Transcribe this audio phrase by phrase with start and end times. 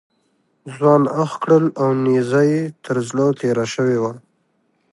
[0.75, 4.13] ځوان اخ کړل او نیزه یې تر زړه تېره شوې وه.